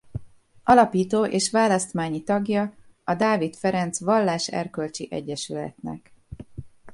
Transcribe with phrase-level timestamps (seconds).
[0.63, 6.13] Alapító és választmányi tagja a Dávid Ferenc vallás-erkölcsi egyesületnek.